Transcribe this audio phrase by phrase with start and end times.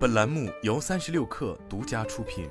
[0.00, 2.48] 本栏目由三十六氪独家出品。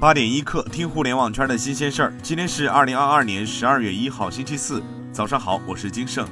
[0.00, 2.14] 八点一刻，听互联网圈的新鲜事儿。
[2.24, 4.82] 今天是二零二二年十二月一号，星期四，
[5.12, 6.28] 早上好，我是金盛。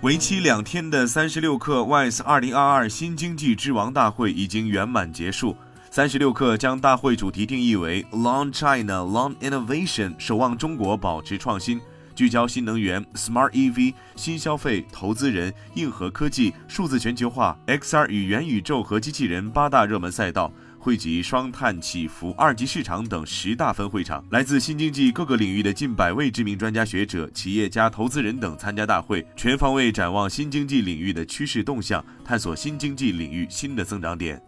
[0.00, 5.54] 为期两天的三十六氪 WISE 二零二二新经济之王大会已经圆满结束。
[5.90, 11.78] 三十六氪将大会主题定义为 “Long China, Long Innovation”，守望中国，保持创新。
[12.14, 24.24] 聚焦新能源、Smart EV、新消费、投资人、硬核科技、数字全球化、XR 与元宇宙和机器人八大热门赛道，汇集双碳、起伏、二级市场等十大分会场。
[24.30, 34.40] 来自新经济各个领域的近百位知名专家学者、企业家、投资人等参加大会，全方位展望新经济领域的趋势动向，探索新经济领域新的增长点。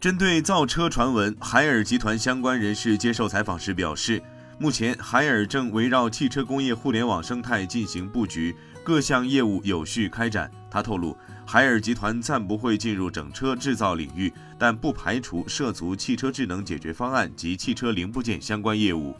[0.00, 4.22] 针对造车传闻，海尔集团相关人士接受采访时表示。
[4.58, 10.50] 目前，海尔正围绕汽车工业互联网生态进行布局，各项业务有序开展。
[10.70, 19.16] 他透露，海尔集团暂不会进入整车制造领域，但不排除涉足汽车智能解决方案及汽车零部件相关业务。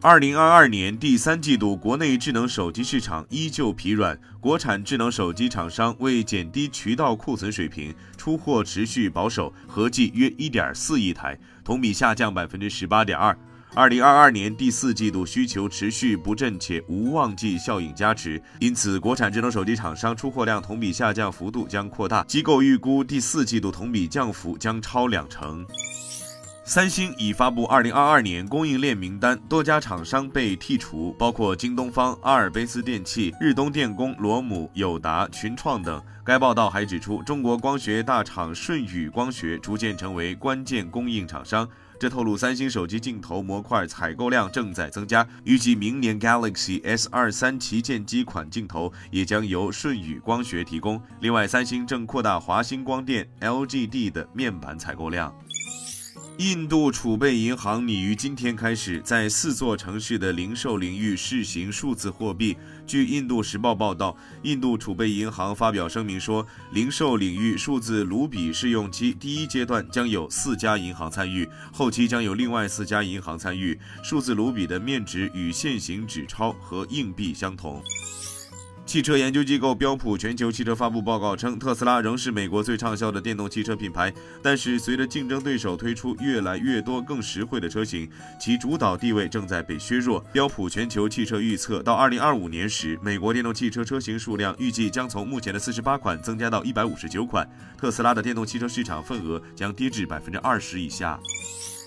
[0.00, 13.38] 二零二二年第三季度，国内智能手机市场依旧疲软，国产智能手机厂商为减低渠道库存水平，出货持续保守，合计约一点四亿台，同比下降百分之十八点二。
[13.74, 22.22] 二零二二年第四季度需求持续不振，且无旺季效应加持，因此国产智能手机厂商出货量同比下降幅度将扩大。
[22.24, 25.66] 机构预估第四季度同比降幅将超两成。
[26.64, 36.00] 三星已发布二零二二年供应链名单，多家厂商被剔除，包括京东方、阿尔卑斯电器、日东电工、罗姆、友达、群创等。
[36.24, 41.66] 该报道还指出，中国光学大厂舜宇光学逐渐成为关键供应厂商。
[42.02, 51.00] 这透露，三星手机镜头模块采购量正在增加，预计明年 Galaxy S 二三旗舰机款镜头也将由舜宇光学提供。
[51.20, 55.32] 另外，三星正扩大华星光电、LGD 的面板采购量。
[56.38, 62.56] 印度储备银行拟于今天开始在四座城市的零售领域试行数字货币。
[62.86, 73.78] 据《印度时报》报道，印度储备银行发表声明说，零售领域数字卢比试用期第一阶段将有四家银行参与，后期将有另外四家银行参与。
[74.02, 77.82] 数字卢比的面值与现行纸钞和硬币相同。
[78.92, 88.06] 汽车研究机构标普全球汽车发布报告称，特斯拉仍是美国最畅销的电动汽车品牌，但是随着竞争对手推出越来越多更实惠的车型，
[88.38, 90.20] 其主导地位正在被削弱。
[90.30, 97.48] 标普全球汽车预测，到2025年时，美国电动汽车车型数量预计将从目前的48款增加到159款，
[97.78, 101.18] 特斯拉的电动汽车市场份额将跌至20%以下。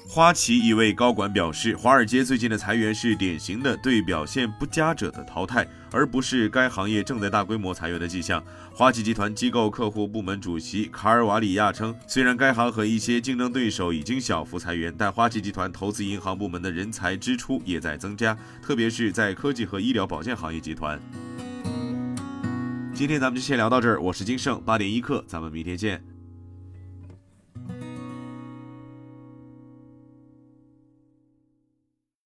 [0.07, 8.41] 花旗一位高管表示，华尔街最近的裁员是典型的对表现不佳者的淘汰，而不是该行业正在大规模裁员的迹象。
[8.71, 20.97] 花旗集团机构客户部门主席卡尔瓦里亚称，虽然该行和一些竞争对手已经小幅裁员，但花旗集团投资银行部门的人才支出也在增加，特别是在科技和医疗保健行业集团。
[22.93, 26.14] 今天咱们就先聊到这儿，我是金盛八点一刻，咱们明天见。